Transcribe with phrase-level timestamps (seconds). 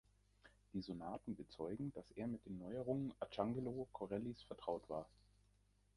[0.73, 5.07] Die Sonaten bezeugen, dass er mit den Neuerungen Arcangelo Corellis vertraut war.